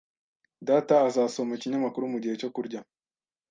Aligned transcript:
Data 0.67 0.95
azasoma 1.07 1.51
ikinyamakuru 1.57 2.05
mugihe 2.13 2.35
cyo 2.41 2.49
kurya. 2.55 2.79